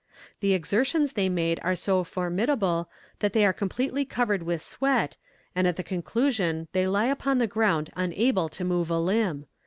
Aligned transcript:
The 0.39 0.55
exertions 0.55 1.13
they 1.13 1.29
made 1.29 1.59
are 1.61 1.75
so 1.75 2.03
formidable 2.03 2.89
that 3.19 3.33
they 3.33 3.45
are 3.45 3.53
completely 3.53 4.03
covered 4.03 4.41
with 4.41 4.59
sweat, 4.59 5.17
and 5.55 5.67
at 5.67 5.75
the 5.75 5.83
conclusion 5.83 6.67
they 6.71 6.87
lie 6.87 7.05
upon 7.05 7.37
the 7.37 7.45
ground 7.45 7.91
unable 7.95 8.49
to 8.49 8.63
move 8.63 8.89
a 8.89 8.97
limb. 8.97 9.45